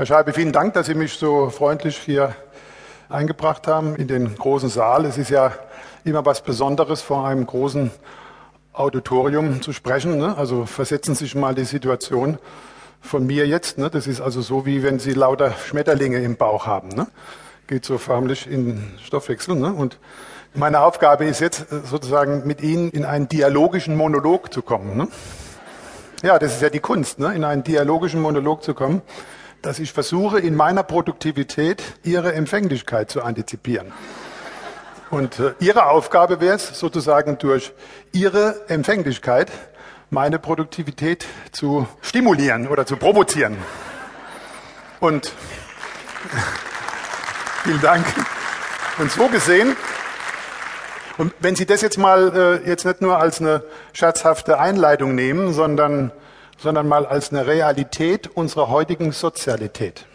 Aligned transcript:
Herr 0.00 0.06
Scheibe, 0.06 0.32
vielen 0.32 0.52
Dank, 0.52 0.72
dass 0.72 0.86
Sie 0.86 0.94
mich 0.94 1.18
so 1.18 1.50
freundlich 1.50 1.98
hier 1.98 2.34
eingebracht 3.10 3.66
haben 3.66 3.96
in 3.96 4.08
den 4.08 4.34
großen 4.34 4.70
Saal. 4.70 5.04
Es 5.04 5.18
ist 5.18 5.28
ja 5.28 5.52
immer 6.04 6.24
was 6.24 6.40
Besonderes, 6.40 7.02
vor 7.02 7.26
einem 7.28 7.44
großen 7.44 7.90
Auditorium 8.72 9.60
zu 9.60 9.74
sprechen. 9.74 10.16
Ne? 10.16 10.38
Also 10.38 10.64
versetzen 10.64 11.14
Sie 11.14 11.24
sich 11.24 11.34
mal 11.34 11.54
die 11.54 11.66
Situation 11.66 12.38
von 13.02 13.26
mir 13.26 13.46
jetzt. 13.46 13.76
Ne? 13.76 13.90
Das 13.90 14.06
ist 14.06 14.22
also 14.22 14.40
so, 14.40 14.64
wie 14.64 14.82
wenn 14.82 14.98
Sie 15.00 15.12
lauter 15.12 15.52
Schmetterlinge 15.52 16.16
im 16.20 16.36
Bauch 16.36 16.66
haben. 16.66 16.88
Ne? 16.88 17.06
Geht 17.66 17.84
so 17.84 17.98
förmlich 17.98 18.50
in 18.50 18.94
Stoffwechsel. 19.04 19.54
Ne? 19.54 19.70
Und 19.70 19.98
meine 20.54 20.80
Aufgabe 20.80 21.26
ist 21.26 21.40
jetzt 21.40 21.66
sozusagen 21.84 22.46
mit 22.46 22.62
Ihnen 22.62 22.88
in 22.88 23.04
einen 23.04 23.28
dialogischen 23.28 23.96
Monolog 23.96 24.50
zu 24.50 24.62
kommen. 24.62 24.96
Ne? 24.96 25.08
Ja, 26.22 26.38
das 26.38 26.54
ist 26.54 26.62
ja 26.62 26.70
die 26.70 26.80
Kunst, 26.80 27.18
ne? 27.18 27.34
in 27.34 27.44
einen 27.44 27.64
dialogischen 27.64 28.22
Monolog 28.22 28.62
zu 28.62 28.72
kommen 28.72 29.02
dass 29.62 29.78
ich 29.78 29.92
versuche, 29.92 30.38
in 30.38 30.54
meiner 30.54 30.82
Produktivität 30.82 31.82
Ihre 32.02 32.32
Empfänglichkeit 32.32 33.10
zu 33.10 33.22
antizipieren. 33.22 33.92
Und 35.10 35.38
äh, 35.38 35.54
Ihre 35.60 35.86
Aufgabe 35.86 36.40
wäre 36.40 36.56
es, 36.56 36.78
sozusagen 36.78 37.38
durch 37.38 37.72
Ihre 38.12 38.68
Empfänglichkeit 38.68 39.50
meine 40.08 40.38
Produktivität 40.38 41.26
zu 41.52 41.86
stimulieren 42.00 42.68
oder 42.68 42.86
zu 42.86 42.96
provozieren. 42.96 43.56
Und 44.98 45.32
vielen 47.64 47.80
Dank. 47.80 48.06
Und 48.98 49.10
so 49.10 49.28
gesehen, 49.28 49.76
und 51.18 51.32
wenn 51.40 51.54
Sie 51.54 51.66
das 51.66 51.82
jetzt 51.82 51.98
mal 51.98 52.60
äh, 52.64 52.68
jetzt 52.68 52.84
nicht 52.84 53.02
nur 53.02 53.18
als 53.18 53.40
eine 53.40 53.62
scherzhafte 53.92 54.58
Einleitung 54.58 55.14
nehmen, 55.14 55.52
sondern 55.52 56.12
sondern 56.60 56.86
mal 56.86 57.06
als 57.06 57.32
eine 57.32 57.46
Realität 57.46 58.26
unserer 58.28 58.68
heutigen 58.68 59.12
Sozialität. 59.12 60.06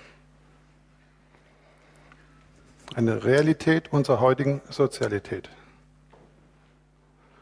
Eine 2.94 3.24
Realität 3.24 3.92
unserer 3.92 4.20
heutigen 4.20 4.62
Sozialität. 4.70 5.50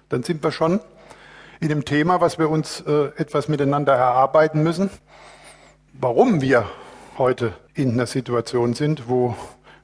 Dann 0.08 0.24
sind 0.24 0.42
wir 0.42 0.52
schon 0.52 0.80
in 1.60 1.68
dem 1.68 1.86
Thema, 1.86 2.22
was 2.22 2.40
wir 2.40 2.50
uns 2.50 2.82
äh, 2.82 3.12
etwas 3.18 3.48
miteinander 3.50 3.94
erarbeiten 3.94 4.64
müssen, 4.64 4.90
warum 5.94 6.42
wir 6.42 6.66
heute 7.18 7.54
in 7.74 7.92
einer 7.92 8.08
Situation 8.08 8.74
sind, 8.74 9.10
wo 9.10 9.36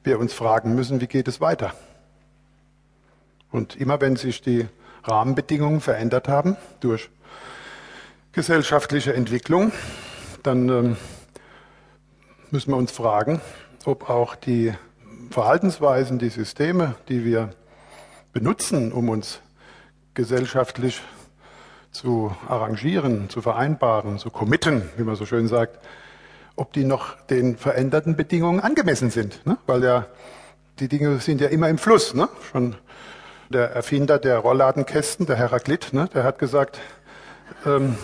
wir 0.04 0.20
uns 0.20 0.34
fragen 0.34 0.76
müssen, 0.76 1.02
wie 1.02 1.08
geht 1.08 1.28
es 1.28 1.42
weiter? 1.42 1.74
Und 3.52 3.76
immer 3.76 4.00
wenn 4.00 4.16
sich 4.16 4.42
die 4.42 4.68
Rahmenbedingungen 5.04 5.82
verändert 5.82 6.28
haben 6.28 6.56
durch 6.80 7.10
gesellschaftliche 8.32 9.14
Entwicklung, 9.14 9.72
dann 10.44 10.70
ähm, 10.70 10.98
müssen 12.52 12.72
wir 12.72 12.78
uns 12.78 12.92
fragen, 12.92 13.42
ob 13.86 14.10
auch 14.10 14.36
die 14.36 14.74
Verhaltensweisen, 15.32 16.20
die 16.20 16.30
Systeme, 16.30 16.96
die 17.08 17.26
wir 17.26 17.52
benutzen, 18.34 18.92
um 18.92 19.10
uns 19.10 19.42
gesellschaftlich 20.14 21.02
zu 21.92 22.36
arrangieren, 22.48 23.30
zu 23.30 23.42
vereinbaren, 23.42 24.20
zu 24.20 24.30
committen, 24.30 24.90
wie 24.98 25.04
man 25.04 25.16
so 25.16 25.26
schön 25.26 25.48
sagt, 25.48 25.80
ob 26.56 26.74
die 26.74 26.84
noch 26.84 27.16
den 27.28 27.58
veränderten 27.58 28.16
Bedingungen 28.16 28.60
angemessen 28.60 29.10
sind. 29.10 29.46
Ne? 29.46 29.58
Weil 29.66 29.84
ja 29.84 30.06
die 30.80 30.88
Dinge 30.88 31.20
sind 31.20 31.42
ja 31.42 31.48
immer 31.48 31.70
im 31.70 31.78
Fluss. 31.78 32.14
Ne? 32.14 32.30
Schon 32.52 32.76
der 33.50 33.72
Erfinder 33.72 34.20
der 34.20 34.38
Rollladenkästen, 34.38 35.26
der 35.26 35.36
Heraklit, 35.36 35.94
ne? 35.94 36.10
der 36.14 36.24
hat 36.24 36.40
gesagt, 36.40 36.80
ähm, 37.66 37.98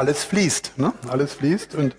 alles 0.00 0.24
fließt, 0.24 0.78
ne? 0.78 0.94
alles 1.08 1.34
fließt 1.34 1.74
und 1.74 1.94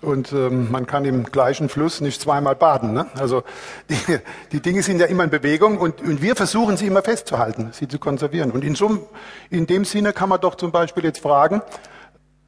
und 0.00 0.32
ähm, 0.32 0.68
man 0.72 0.86
kann 0.86 1.04
im 1.04 1.22
gleichen 1.22 1.68
Fluss 1.68 2.00
nicht 2.00 2.20
zweimal 2.20 2.56
baden. 2.56 2.92
Ne? 2.92 3.06
Also 3.14 3.44
die, 3.88 4.18
die 4.50 4.60
Dinge 4.60 4.82
sind 4.82 4.98
ja 4.98 5.06
immer 5.06 5.22
in 5.22 5.30
Bewegung 5.30 5.78
und, 5.78 6.00
und 6.00 6.20
wir 6.20 6.34
versuchen 6.34 6.76
sie 6.76 6.88
immer 6.88 7.02
festzuhalten, 7.02 7.68
sie 7.70 7.86
zu 7.86 8.00
konservieren. 8.00 8.50
Und 8.50 8.64
in, 8.64 8.74
so, 8.74 9.08
in 9.48 9.68
dem 9.68 9.84
Sinne 9.84 10.12
kann 10.12 10.28
man 10.28 10.40
doch 10.40 10.56
zum 10.56 10.72
Beispiel 10.72 11.04
jetzt 11.04 11.20
fragen, 11.20 11.62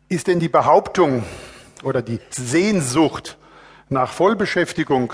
ist 0.08 0.26
denn 0.26 0.40
die 0.40 0.48
Behauptung 0.48 1.22
oder 1.84 2.02
die 2.02 2.18
Sehnsucht 2.30 3.38
nach 3.88 4.12
Vollbeschäftigung 4.12 5.12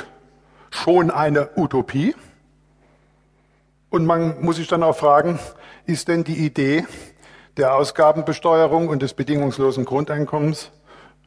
schon 0.70 1.10
eine 1.10 1.50
Utopie? 1.56 2.14
Und 3.90 4.06
man 4.06 4.42
muss 4.42 4.56
sich 4.56 4.68
dann 4.68 4.82
auch 4.82 4.96
fragen, 4.96 5.38
ist 5.84 6.08
denn 6.08 6.24
die 6.24 6.38
Idee, 6.38 6.86
der 7.56 7.74
Ausgabenbesteuerung 7.74 8.88
und 8.88 9.02
des 9.02 9.14
bedingungslosen 9.14 9.84
Grundeinkommens 9.84 10.70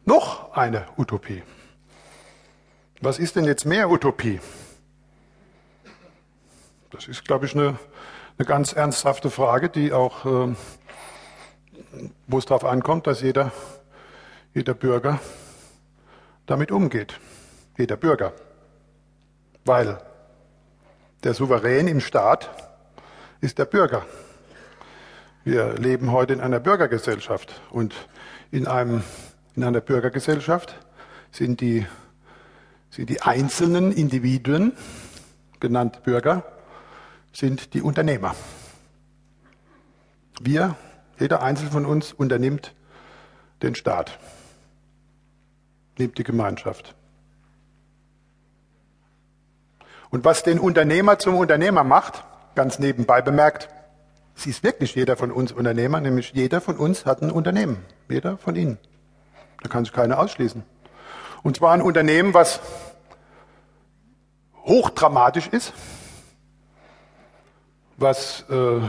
noch 0.05 0.53
eine 0.53 0.85
Utopie. 0.97 1.43
Was 3.01 3.19
ist 3.19 3.35
denn 3.35 3.45
jetzt 3.45 3.65
mehr 3.65 3.89
Utopie? 3.89 4.39
Das 6.91 7.07
ist, 7.07 7.25
glaube 7.25 7.45
ich, 7.45 7.55
eine, 7.55 7.77
eine 8.37 8.45
ganz 8.45 8.73
ernsthafte 8.73 9.29
Frage, 9.29 9.69
die 9.69 9.91
auch, 9.91 10.25
äh, 10.25 10.55
wo 12.27 12.37
es 12.37 12.45
darauf 12.45 12.65
ankommt, 12.65 13.07
dass 13.07 13.21
jeder, 13.21 13.51
jeder 14.53 14.73
Bürger 14.73 15.19
damit 16.45 16.71
umgeht. 16.71 17.19
Jeder 17.77 17.97
Bürger. 17.97 18.33
Weil 19.65 19.99
der 21.23 21.33
Souverän 21.33 21.87
im 21.87 21.99
Staat 21.99 22.49
ist 23.41 23.57
der 23.57 23.65
Bürger. 23.65 24.05
Wir 25.45 25.73
leben 25.73 26.13
heute 26.13 26.31
in 26.31 26.39
einer 26.39 26.61
Bürgergesellschaft 26.61 27.61
und 27.69 27.93
in, 28.51 28.65
einem, 28.65 29.03
in 29.57 29.65
einer 29.65 29.81
Bürgergesellschaft 29.81 30.73
sind 31.31 31.59
die, 31.59 31.85
sind 32.89 33.09
die 33.09 33.21
einzelnen 33.23 33.91
Individuen, 33.91 34.71
genannt 35.59 36.03
Bürger, 36.03 36.45
sind 37.33 37.73
die 37.73 37.81
Unternehmer. 37.81 38.35
Wir, 40.39 40.77
jeder 41.19 41.43
Einzelne 41.43 41.71
von 41.71 41.85
uns 41.85 42.13
unternimmt 42.13 42.73
den 43.61 43.75
Staat, 43.75 44.17
nimmt 45.97 46.17
die 46.17 46.23
Gemeinschaft. 46.23 46.95
Und 50.09 50.23
was 50.23 50.43
den 50.43 50.57
Unternehmer 50.57 51.19
zum 51.19 51.35
Unternehmer 51.35 51.83
macht, 51.83 52.23
ganz 52.55 52.79
nebenbei 52.79 53.21
bemerkt, 53.21 53.67
Sie 54.35 54.49
ist 54.49 54.63
wirklich 54.63 54.95
jeder 54.95 55.15
von 55.15 55.31
uns 55.31 55.51
Unternehmer, 55.51 56.01
nämlich 56.01 56.33
jeder 56.33 56.59
von 56.61 56.77
uns 56.77 57.05
hat 57.05 57.21
ein 57.21 57.31
Unternehmen. 57.31 57.85
Jeder 58.09 58.37
von 58.37 58.55
Ihnen. 58.55 58.77
Da 59.61 59.69
kann 59.69 59.85
sich 59.85 59.93
keiner 59.93 60.19
ausschließen. 60.19 60.63
Und 61.43 61.57
zwar 61.57 61.73
ein 61.73 61.81
Unternehmen, 61.81 62.33
was 62.33 62.59
hochdramatisch 64.65 65.47
ist, 65.47 65.73
was 67.97 68.45
äh, 68.49 68.81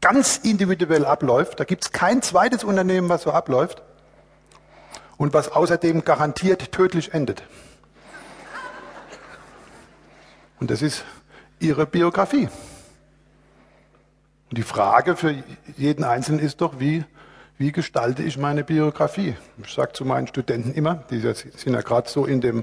ganz 0.00 0.38
individuell 0.38 1.04
abläuft. 1.04 1.60
Da 1.60 1.64
gibt 1.64 1.84
es 1.84 1.92
kein 1.92 2.22
zweites 2.22 2.64
Unternehmen, 2.64 3.08
was 3.08 3.22
so 3.22 3.30
abläuft. 3.30 3.82
Und 5.16 5.34
was 5.34 5.52
außerdem 5.52 6.04
garantiert 6.04 6.72
tödlich 6.72 7.14
endet. 7.14 7.44
Und 10.58 10.70
das 10.70 10.82
ist 10.82 11.04
Ihre 11.60 11.86
Biografie. 11.86 12.48
Und 14.52 14.58
die 14.58 14.64
Frage 14.64 15.16
für 15.16 15.34
jeden 15.78 16.04
Einzelnen 16.04 16.38
ist 16.38 16.60
doch, 16.60 16.78
wie, 16.78 17.04
wie 17.56 17.72
gestalte 17.72 18.22
ich 18.22 18.36
meine 18.36 18.64
Biografie? 18.64 19.34
Ich 19.64 19.72
sage 19.72 19.94
zu 19.94 20.04
meinen 20.04 20.26
Studenten 20.26 20.74
immer, 20.74 21.04
die 21.10 21.20
sind 21.20 21.72
ja 21.72 21.80
gerade 21.80 22.10
so 22.10 22.26
in 22.26 22.42
dem, 22.42 22.62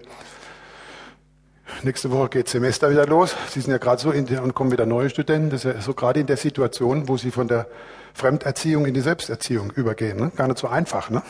nächste 1.82 2.12
Woche 2.12 2.30
geht 2.30 2.48
Semester 2.48 2.92
wieder 2.92 3.08
los, 3.08 3.36
sie 3.50 3.62
sind 3.62 3.72
ja 3.72 3.80
gerade 3.80 4.00
so 4.00 4.12
in 4.12 4.28
der, 4.28 4.44
und 4.44 4.54
kommen 4.54 4.72
wieder 4.72 4.86
neue 4.86 5.10
Studenten, 5.10 5.50
das 5.50 5.66
ist 5.66 5.74
ja 5.74 5.82
so 5.82 5.96
gerade 5.96 6.20
in 6.20 6.28
der 6.28 6.38
Situation, 6.38 7.08
wo 7.08 7.18
sie 7.18 7.32
von 7.32 7.48
der 7.48 7.66
Fremderziehung 8.14 8.86
in 8.86 8.94
die 8.94 9.02
Selbsterziehung 9.02 9.72
übergehen. 9.72 10.20
Ne? 10.20 10.32
Gar 10.36 10.48
nicht 10.48 10.60
so 10.60 10.68
einfach. 10.68 11.10
Ne? 11.10 11.24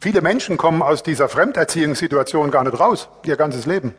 Viele 0.00 0.22
Menschen 0.22 0.56
kommen 0.56 0.82
aus 0.82 1.04
dieser 1.04 1.28
Fremderziehungssituation 1.28 2.50
gar 2.50 2.64
nicht 2.64 2.80
raus, 2.80 3.08
ihr 3.26 3.36
ganzes 3.36 3.64
Leben 3.64 3.94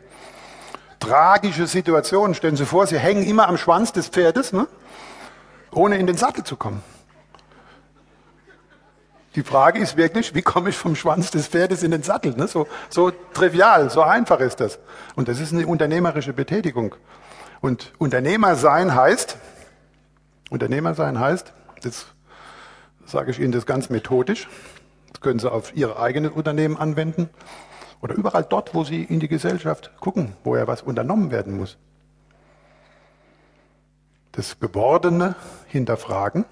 tragische 1.04 1.66
Situation. 1.66 2.34
Stellen 2.34 2.56
Sie 2.56 2.66
vor, 2.66 2.86
Sie 2.86 2.98
hängen 2.98 3.24
immer 3.24 3.48
am 3.48 3.56
Schwanz 3.56 3.92
des 3.92 4.08
Pferdes, 4.08 4.52
ne? 4.52 4.66
ohne 5.72 5.96
in 5.98 6.06
den 6.06 6.16
Sattel 6.16 6.44
zu 6.44 6.56
kommen. 6.56 6.82
Die 9.34 9.42
Frage 9.42 9.80
ist 9.80 9.96
wirklich, 9.96 10.34
wie 10.34 10.42
komme 10.42 10.70
ich 10.70 10.76
vom 10.76 10.94
Schwanz 10.94 11.32
des 11.32 11.48
Pferdes 11.48 11.82
in 11.82 11.90
den 11.90 12.04
Sattel? 12.04 12.34
Ne? 12.36 12.46
So, 12.46 12.68
so 12.88 13.10
trivial, 13.10 13.90
so 13.90 14.02
einfach 14.02 14.38
ist 14.38 14.60
das. 14.60 14.78
Und 15.16 15.28
das 15.28 15.40
ist 15.40 15.52
eine 15.52 15.66
unternehmerische 15.66 16.32
Betätigung. 16.32 16.94
Und 17.60 17.92
Unternehmer 17.98 18.54
sein 18.54 18.94
heißt, 18.94 19.36
Unternehmer 20.50 20.94
sein 20.94 21.18
heißt, 21.18 21.52
das 21.82 22.06
sage 23.06 23.32
ich 23.32 23.40
Ihnen 23.40 23.52
das 23.52 23.66
ganz 23.66 23.90
methodisch, 23.90 24.48
das 25.12 25.20
können 25.20 25.40
Sie 25.40 25.50
auf 25.50 25.74
Ihr 25.74 25.98
eigenes 25.98 26.30
Unternehmen 26.32 26.76
anwenden, 26.76 27.28
oder 28.04 28.16
überall 28.16 28.44
dort, 28.44 28.74
wo 28.74 28.84
Sie 28.84 29.02
in 29.02 29.18
die 29.18 29.28
Gesellschaft 29.28 29.90
gucken, 29.98 30.34
wo 30.44 30.58
ja 30.58 30.66
was 30.66 30.82
unternommen 30.82 31.30
werden 31.30 31.56
muss. 31.56 31.78
Das 34.32 34.60
Gewordene 34.60 35.36
hinterfragen. 35.68 36.44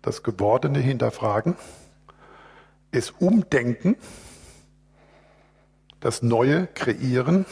Das 0.00 0.22
Gewordene 0.22 0.78
hinterfragen. 0.78 1.54
es 2.92 3.10
umdenken, 3.10 3.96
das 6.00 6.22
Neue 6.22 6.66
kreieren 6.66 7.44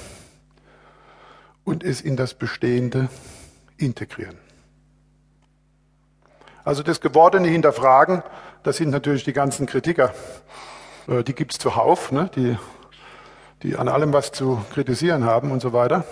und 1.64 1.84
es 1.84 2.00
in 2.00 2.17
das 2.17 2.32
Bestehende 2.32 3.11
integrieren. 3.76 4.38
Also 6.64 6.82
das 6.82 7.02
Gewordene 7.02 7.49
hinterfragen, 7.49 8.22
das 8.62 8.78
sind 8.78 8.88
natürlich 8.88 9.25
die 9.25 9.34
ganzen 9.34 9.67
Kritiker. 9.67 10.14
Äh, 11.08 11.23
die 11.25 11.35
gibt 11.35 11.52
es 11.52 11.58
zuhauf, 11.58 12.12
ne? 12.12 12.31
die, 12.35 12.56
die 13.62 13.76
an 13.76 13.88
allem 13.88 14.12
was 14.12 14.32
zu 14.32 14.62
kritisieren 14.73 15.25
haben 15.25 15.50
und 15.50 15.61
so 15.61 15.73
weiter. 15.73 16.05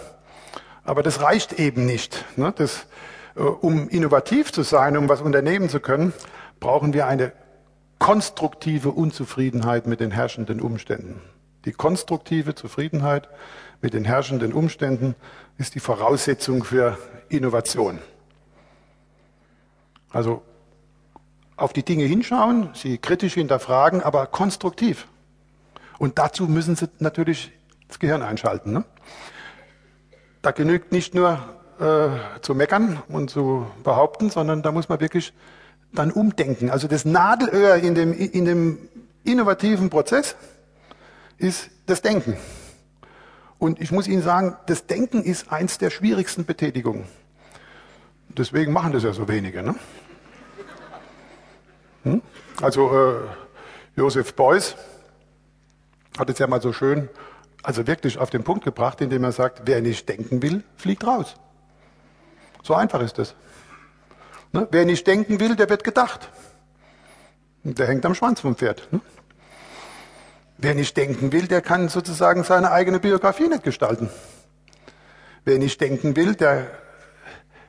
Aber 0.85 1.03
das 1.03 1.21
reicht 1.21 1.55
eben 1.55 1.87
nicht. 1.87 2.25
Ne? 2.37 2.53
Das, 2.57 2.87
äh, 3.37 3.41
um 3.41 3.89
innovativ 3.89 4.53
zu 4.53 4.63
sein, 4.63 4.97
um 4.97 5.09
was 5.09 5.21
unternehmen 5.21 5.69
zu 5.69 5.81
können, 5.81 6.13
brauchen 6.61 6.93
wir 6.93 7.07
eine 7.07 7.33
konstruktive 7.99 8.91
Unzufriedenheit 8.91 9.87
mit 9.87 10.01
den 10.01 10.11
herrschenden 10.11 10.61
Umständen. 10.61 11.21
Die 11.65 11.73
konstruktive 11.73 12.55
Zufriedenheit 12.55 13.29
mit 13.81 13.95
den 13.95 14.05
herrschenden 14.05 14.53
Umständen 14.53 15.15
ist 15.59 15.75
die 15.75 15.81
Voraussetzung 15.81 16.65
für 16.65 16.97
Innovation. 17.29 17.99
Also 20.11 20.43
auf 21.59 21.73
die 21.73 21.83
Dinge 21.83 22.05
hinschauen, 22.05 22.71
sie 22.73 22.99
kritisch 22.99 23.35
hinterfragen, 23.35 24.03
aber 24.03 24.27
konstruktiv. 24.27 25.09
Und 25.99 26.19
dazu 26.19 26.47
müssen 26.47 26.77
sie 26.77 26.89
natürlich 27.01 27.53
das 27.89 27.99
Gehirn 27.99 28.23
einschalten. 28.23 28.73
Ne? 28.73 28.85
Da 30.41 30.53
genügt 30.53 30.93
nicht 30.93 31.15
nur 31.15 31.39
äh, 31.81 32.41
zu 32.41 32.55
meckern 32.55 33.03
und 33.09 33.31
zu 33.31 33.67
behaupten, 33.83 34.31
sondern 34.31 34.63
da 34.63 34.71
muss 34.71 34.89
man 34.89 35.01
wirklich 35.01 35.33
dann 35.93 36.13
umdenken. 36.13 36.71
Also 36.71 36.87
das 36.87 37.05
Nadelöhr 37.05 37.77
in 37.77 37.95
dem, 37.95 38.13
in 38.13 38.45
dem 38.45 38.89
innovativen 39.25 39.91
Prozess 39.91 40.37
ist 41.39 41.71
das 41.87 42.03
Denken. 42.03 42.37
Und 43.59 43.81
ich 43.81 43.91
muss 43.91 44.07
Ihnen 44.07 44.23
sagen, 44.23 44.57
das 44.67 44.87
Denken 44.87 45.23
ist 45.25 45.51
eins 45.51 45.79
der 45.79 45.91
schwierigsten 45.91 46.45
Betätigungen. 46.45 47.05
Deswegen 48.29 48.73
machen 48.73 48.93
das 48.93 49.03
ja 49.03 49.13
so 49.13 49.27
wenige. 49.27 49.65
Ne? 49.65 49.75
Also 52.61 52.91
äh, 52.93 53.21
Josef 53.97 54.35
Beuys 54.35 54.75
hat 56.19 56.29
es 56.29 56.39
ja 56.39 56.49
mal 56.49 56.61
so 56.61 56.73
schön, 56.73 57.09
also 57.63 57.87
wirklich 57.87 58.19
auf 58.19 58.31
den 58.31 58.43
Punkt 58.43 58.65
gebracht, 58.65 59.01
indem 59.01 59.23
er 59.23 59.33
sagt, 59.33 59.63
wer 59.67 59.81
nicht 59.81 60.09
denken 60.09 60.43
will, 60.43 60.65
fliegt 60.77 61.07
raus. 61.07 61.37
So 62.65 62.75
einfach 62.75 63.01
ist 63.01 63.19
das. 63.19 63.37
Ne? 64.53 64.67
Wer 64.71 64.85
nicht 64.85 65.07
denken 65.07 65.39
will, 65.39 65.55
der 65.55 65.69
wird 65.69 65.85
gedacht. 65.85 66.31
Der 67.63 67.87
hängt 67.87 68.05
am 68.07 68.15
Schwanz 68.15 68.41
vom 68.41 68.57
Pferd. 68.57 68.89
Ne? 68.93 69.01
Wer 70.57 70.75
nicht 70.75 70.97
denken 70.97 71.31
will, 71.31 71.47
der 71.47 71.61
kann 71.61 71.89
sozusagen 71.89 72.43
seine 72.43 72.73
eigene 72.73 72.99
Biografie 72.99 73.47
nicht 73.47 73.63
gestalten. 73.63 74.11
Wer 75.45 75.59
nicht 75.59 75.81
denken 75.81 76.17
will, 76.17 76.35
der, 76.35 76.67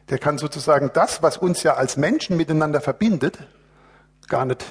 der 0.10 0.18
kann 0.18 0.40
sozusagen 0.40 0.90
das, 0.94 1.22
was 1.22 1.38
uns 1.38 1.62
ja 1.62 1.76
als 1.76 1.98
Menschen 1.98 2.36
miteinander 2.36 2.82
verbindet, 2.82 3.38
gar 4.30 4.46
nicht, 4.46 4.64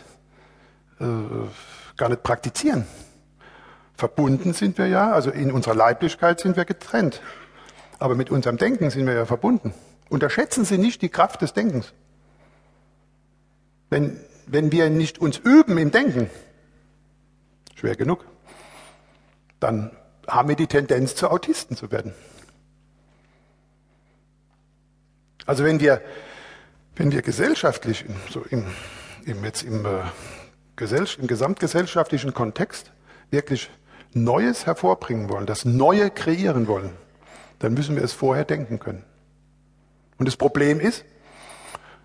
äh, 1.00 1.04
gar 1.96 2.08
nicht 2.08 2.22
praktizieren. 2.22 2.86
Verbunden 3.96 4.52
sind 4.52 4.78
wir 4.78 4.86
ja, 4.86 5.12
also 5.12 5.30
in 5.30 5.50
unserer 5.50 5.74
Leiblichkeit 5.74 6.40
sind 6.40 6.56
wir 6.56 6.64
getrennt. 6.64 7.20
Aber 7.98 8.14
mit 8.14 8.30
unserem 8.30 8.56
Denken 8.56 8.90
sind 8.90 9.06
wir 9.06 9.14
ja 9.14 9.26
verbunden. 9.26 9.74
Unterschätzen 10.08 10.64
Sie 10.64 10.78
nicht 10.78 11.02
die 11.02 11.08
Kraft 11.08 11.42
des 11.42 11.52
Denkens. 11.52 11.92
Wenn, 13.90 14.20
wenn 14.46 14.70
wir 14.70 14.88
nicht 14.88 15.18
uns 15.18 15.38
üben 15.38 15.76
im 15.78 15.90
Denken, 15.90 16.30
schwer 17.74 17.96
genug, 17.96 18.24
dann 19.60 19.90
haben 20.28 20.48
wir 20.48 20.56
die 20.56 20.66
Tendenz, 20.66 21.14
zu 21.14 21.30
Autisten 21.30 21.76
zu 21.76 21.90
werden. 21.90 22.14
Also 25.46 25.64
wenn 25.64 25.80
wir, 25.80 26.02
wenn 26.96 27.10
wir 27.10 27.22
gesellschaftlich, 27.22 28.04
so 28.30 28.42
im, 28.50 28.66
im, 29.24 29.44
jetzt 29.44 29.62
im, 29.62 29.84
äh, 29.84 30.00
im 31.18 31.26
gesamtgesellschaftlichen 31.26 32.34
Kontext 32.34 32.92
wirklich 33.30 33.70
Neues 34.14 34.66
hervorbringen 34.66 35.28
wollen, 35.28 35.46
das 35.46 35.64
Neue 35.64 36.10
kreieren 36.10 36.66
wollen, 36.66 36.90
dann 37.58 37.74
müssen 37.74 37.96
wir 37.96 38.02
es 38.02 38.12
vorher 38.12 38.44
denken 38.44 38.78
können. 38.78 39.04
Und 40.18 40.26
das 40.26 40.36
Problem 40.36 40.80
ist, 40.80 41.04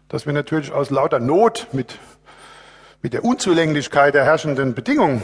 dass 0.09 0.25
wir 0.25 0.33
natürlich 0.33 0.71
aus 0.71 0.89
lauter 0.89 1.19
Not 1.19 1.67
mit, 1.71 1.97
mit 3.01 3.13
der 3.13 3.23
Unzulänglichkeit 3.23 4.13
der 4.13 4.25
herrschenden 4.25 4.75
Bedingungen 4.75 5.21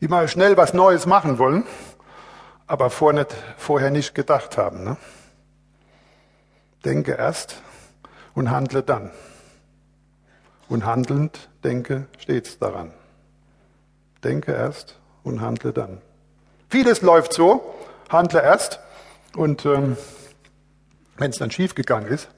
immer 0.00 0.28
schnell 0.28 0.56
was 0.56 0.74
Neues 0.74 1.06
machen 1.06 1.38
wollen, 1.38 1.64
aber 2.66 2.90
vor 2.90 3.12
nicht, 3.12 3.34
vorher 3.56 3.90
nicht 3.90 4.14
gedacht 4.14 4.56
haben. 4.56 4.84
Ne? 4.84 4.96
Denke 6.84 7.12
erst 7.12 7.62
und 8.34 8.50
handle 8.50 8.82
dann. 8.82 9.10
Und 10.68 10.84
handelnd 10.84 11.48
denke 11.62 12.06
stets 12.18 12.58
daran. 12.58 12.92
Denke 14.22 14.52
erst 14.52 14.98
und 15.22 15.40
handle 15.40 15.72
dann. 15.72 16.00
Vieles 16.68 17.02
läuft 17.02 17.32
so, 17.32 17.74
handle 18.08 18.42
erst 18.42 18.80
und 19.36 19.64
ähm, 19.66 19.96
wenn 21.16 21.30
es 21.30 21.38
dann 21.38 21.50
schiefgegangen 21.50 22.08
ist, 22.08 22.28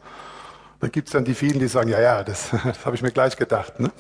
dann 0.81 0.93
gibt 0.93 1.09
es 1.09 1.13
dann 1.13 1.25
die 1.25 1.35
vielen, 1.35 1.59
die 1.59 1.69
sagen, 1.69 1.89
ja, 1.89 2.01
ja, 2.01 2.25
das, 2.25 2.51
das 2.65 2.85
habe 2.85 2.97
ich 2.97 3.03
mir 3.03 3.11
gleich 3.11 3.37
gedacht. 3.37 3.81
Ne? 3.81 3.91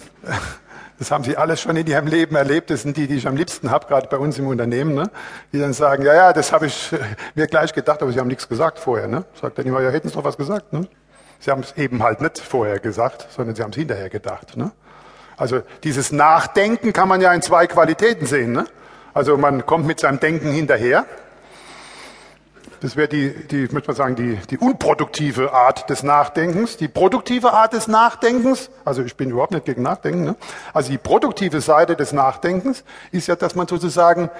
Das 0.98 1.10
haben 1.10 1.24
sie 1.24 1.36
alles 1.36 1.60
schon 1.60 1.76
in 1.76 1.86
ihrem 1.86 2.06
Leben 2.06 2.36
erlebt. 2.36 2.70
Das 2.70 2.82
sind 2.82 2.96
die, 2.96 3.06
die 3.06 3.16
ich 3.16 3.26
am 3.26 3.36
liebsten 3.36 3.70
habe, 3.70 3.86
gerade 3.86 4.08
bei 4.08 4.16
uns 4.16 4.38
im 4.38 4.46
Unternehmen, 4.46 4.94
ne? 4.94 5.10
die 5.52 5.58
dann 5.58 5.72
sagen, 5.72 6.04
ja, 6.04 6.14
ja, 6.14 6.32
das 6.32 6.52
habe 6.52 6.66
ich 6.66 6.90
mir 7.34 7.46
gleich 7.46 7.72
gedacht, 7.72 8.02
aber 8.02 8.12
sie 8.12 8.18
haben 8.18 8.28
nichts 8.28 8.48
gesagt 8.48 8.78
vorher. 8.78 9.06
Ne? 9.06 9.24
Sagt 9.40 9.58
dann 9.58 9.66
immer, 9.66 9.82
ja, 9.82 9.90
hätten 9.90 10.08
sie 10.08 10.14
doch 10.14 10.24
was 10.24 10.36
gesagt. 10.36 10.72
Ne? 10.72 10.88
Sie 11.40 11.50
haben 11.50 11.60
es 11.60 11.76
eben 11.76 12.02
halt 12.02 12.20
nicht 12.20 12.38
vorher 12.38 12.78
gesagt, 12.78 13.26
sondern 13.30 13.54
sie 13.54 13.62
haben 13.62 13.70
es 13.70 13.76
hinterher 13.76 14.10
gedacht. 14.10 14.56
Ne? 14.56 14.72
Also 15.36 15.62
dieses 15.84 16.12
Nachdenken 16.12 16.92
kann 16.92 17.08
man 17.08 17.20
ja 17.20 17.32
in 17.32 17.42
zwei 17.42 17.66
Qualitäten 17.66 18.26
sehen. 18.26 18.52
Ne? 18.52 18.66
Also 19.14 19.36
man 19.36 19.66
kommt 19.66 19.86
mit 19.86 20.00
seinem 20.00 20.20
Denken 20.20 20.50
hinterher 20.50 21.06
das 22.80 22.96
wäre 22.96 23.08
die, 23.08 23.32
die, 23.48 23.68
möchte 23.72 23.88
man 23.88 23.96
sagen, 23.96 24.16
die, 24.16 24.36
die 24.50 24.58
unproduktive 24.58 25.52
Art 25.52 25.88
des 25.88 26.02
Nachdenkens. 26.02 26.76
Die 26.76 26.88
produktive 26.88 27.52
Art 27.52 27.72
des 27.72 27.88
Nachdenkens, 27.88 28.70
also 28.84 29.02
ich 29.02 29.16
bin 29.16 29.30
überhaupt 29.30 29.52
nicht 29.52 29.64
gegen 29.64 29.82
Nachdenken, 29.82 30.24
ne? 30.24 30.36
also 30.72 30.90
die 30.90 30.98
produktive 30.98 31.60
Seite 31.60 31.96
des 31.96 32.12
Nachdenkens 32.12 32.84
ist 33.12 33.28
ja, 33.28 33.36
dass 33.36 33.54
man 33.54 33.66
sozusagen 33.66 34.30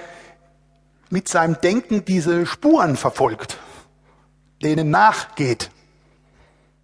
mit 1.09 1.27
seinem 1.27 1.59
Denken 1.61 2.05
diese 2.05 2.45
Spuren 2.45 2.95
verfolgt, 2.95 3.57
denen 4.61 4.91
nachgeht. 4.91 5.71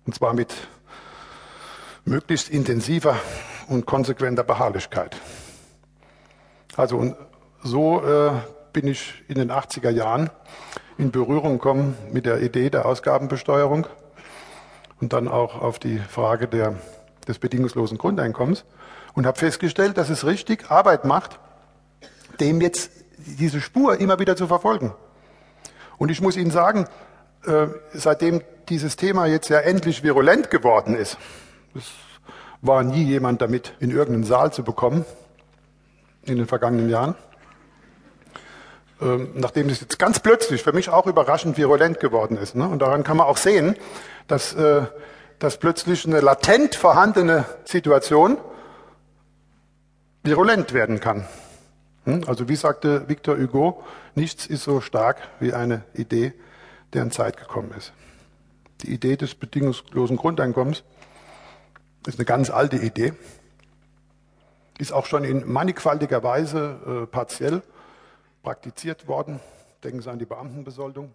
Und 0.05 0.15
zwar 0.15 0.33
mit 0.33 0.53
möglichst 2.05 2.49
intensiver 2.49 3.17
und 3.67 3.85
konsequenter 3.85 4.43
Beharrlichkeit. 4.43 5.15
Also 6.75 6.97
und 6.97 7.15
so 7.63 8.03
äh, 8.03 8.31
bin 8.73 8.87
ich 8.87 9.23
in 9.27 9.35
den 9.35 9.51
80er 9.51 9.89
Jahren 9.89 10.29
in 10.97 11.11
Berührung 11.11 11.59
kommen 11.59 11.95
mit 12.11 12.25
der 12.25 12.41
Idee 12.41 12.69
der 12.69 12.85
Ausgabenbesteuerung 12.85 13.87
und 14.99 15.13
dann 15.13 15.27
auch 15.27 15.61
auf 15.61 15.79
die 15.79 15.97
Frage 15.97 16.47
der, 16.47 16.75
des 17.27 17.39
bedingungslosen 17.39 17.97
Grundeinkommens 17.97 18.65
und 19.13 19.25
habe 19.25 19.37
festgestellt, 19.37 19.97
dass 19.97 20.09
es 20.09 20.25
richtig 20.25 20.69
Arbeit 20.71 21.05
macht, 21.05 21.39
dem 22.39 22.61
jetzt 22.61 22.91
diese 23.17 23.61
Spur 23.61 23.99
immer 23.99 24.19
wieder 24.19 24.35
zu 24.35 24.47
verfolgen. 24.47 24.93
Und 25.97 26.09
ich 26.09 26.21
muss 26.21 26.35
Ihnen 26.35 26.51
sagen, 26.51 26.87
äh, 27.45 27.67
seitdem 27.93 28.41
dieses 28.69 28.95
Thema 28.95 29.25
jetzt 29.25 29.49
ja 29.49 29.59
endlich 29.59 30.03
virulent 30.03 30.49
geworden 30.49 30.95
ist, 30.95 31.17
es 31.75 31.91
war 32.61 32.83
nie 32.83 33.03
jemand 33.03 33.41
damit 33.41 33.73
in 33.79 33.91
irgendeinen 33.91 34.23
Saal 34.23 34.53
zu 34.53 34.63
bekommen 34.63 35.05
in 36.23 36.37
den 36.37 36.47
vergangenen 36.47 36.89
Jahren, 36.89 37.15
ähm, 39.01 39.31
nachdem 39.35 39.69
es 39.69 39.81
jetzt 39.81 39.99
ganz 39.99 40.19
plötzlich 40.19 40.63
für 40.63 40.71
mich 40.71 40.89
auch 40.89 41.05
überraschend 41.05 41.57
virulent 41.57 41.99
geworden 41.99 42.37
ist. 42.37 42.55
Ne? 42.55 42.67
Und 42.67 42.81
daran 42.81 43.03
kann 43.03 43.17
man 43.17 43.27
auch 43.27 43.37
sehen, 43.37 43.75
dass, 44.27 44.53
äh, 44.53 44.83
dass 45.39 45.57
plötzlich 45.57 46.05
eine 46.05 46.21
latent 46.21 46.75
vorhandene 46.75 47.45
Situation 47.65 48.37
virulent 50.23 50.73
werden 50.73 51.01
kann. 51.01 51.27
Hm? 52.05 52.23
Also 52.27 52.47
wie 52.47 52.55
sagte 52.55 53.09
Victor 53.09 53.37
Hugo, 53.37 53.83
nichts 54.15 54.45
ist 54.45 54.63
so 54.63 54.79
stark 54.79 55.17
wie 55.39 55.53
eine 55.53 55.83
Idee, 55.93 56.33
deren 56.93 57.11
Zeit 57.11 57.37
gekommen 57.37 57.73
ist. 57.77 57.91
Die 58.81 58.91
Idee 58.91 59.15
des 59.15 59.35
bedingungslosen 59.35 60.17
Grundeinkommens 60.17 60.83
ist 62.07 62.19
eine 62.19 62.25
ganz 62.25 62.49
alte 62.49 62.77
Idee, 62.77 63.13
ist 64.77 64.91
auch 64.91 65.05
schon 65.05 65.23
in 65.23 65.49
mannigfaltiger 65.49 66.23
Weise 66.23 67.03
äh, 67.03 67.07
partiell 67.07 67.61
praktiziert 68.41 69.07
worden. 69.07 69.39
Denken 69.83 70.01
Sie 70.01 70.11
an 70.11 70.19
die 70.19 70.25
Beamtenbesoldung. 70.25 71.13